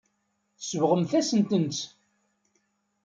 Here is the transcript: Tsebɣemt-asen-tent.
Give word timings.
Tsebɣemt-asen-tent. 0.59 1.79